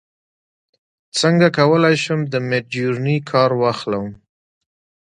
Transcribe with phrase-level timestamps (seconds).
[1.19, 4.07] څنګه کولی شم د میډجورني کار واخلم